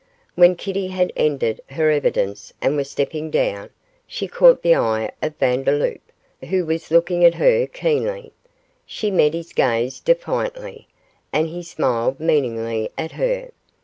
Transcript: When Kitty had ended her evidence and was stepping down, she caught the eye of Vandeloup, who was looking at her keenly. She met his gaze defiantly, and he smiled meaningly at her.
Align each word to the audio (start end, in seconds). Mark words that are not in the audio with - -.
When 0.33 0.55
Kitty 0.55 0.87
had 0.87 1.13
ended 1.15 1.61
her 1.69 1.91
evidence 1.91 2.53
and 2.59 2.75
was 2.75 2.89
stepping 2.89 3.29
down, 3.29 3.69
she 4.07 4.27
caught 4.27 4.63
the 4.63 4.73
eye 4.75 5.11
of 5.21 5.37
Vandeloup, 5.37 6.01
who 6.49 6.65
was 6.65 6.89
looking 6.89 7.23
at 7.23 7.35
her 7.35 7.67
keenly. 7.67 8.33
She 8.87 9.11
met 9.11 9.35
his 9.35 9.53
gaze 9.53 9.99
defiantly, 9.99 10.87
and 11.31 11.49
he 11.49 11.61
smiled 11.61 12.19
meaningly 12.19 12.89
at 12.97 13.11
her. 13.11 13.51